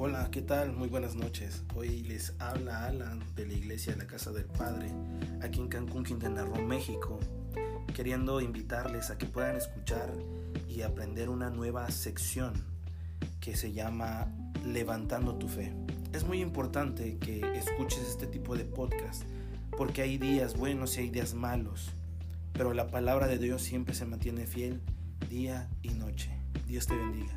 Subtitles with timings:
[0.00, 0.72] Hola, ¿qué tal?
[0.74, 1.64] Muy buenas noches.
[1.74, 4.92] Hoy les habla Alan de la iglesia de la Casa del Padre,
[5.42, 7.18] aquí en Cancún, Quintana Roo, México,
[7.96, 10.12] queriendo invitarles a que puedan escuchar
[10.68, 12.52] y aprender una nueva sección
[13.40, 14.32] que se llama
[14.64, 15.74] Levantando tu Fe.
[16.12, 19.24] Es muy importante que escuches este tipo de podcast
[19.76, 21.90] porque hay días buenos y hay días malos,
[22.52, 24.80] pero la palabra de Dios siempre se mantiene fiel
[25.28, 26.30] día y noche.
[26.68, 27.34] Dios te bendiga.